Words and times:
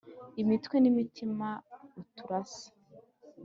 imitwe 0.41 0.75
n’imitima 0.79 1.47
uturasa 2.01 2.67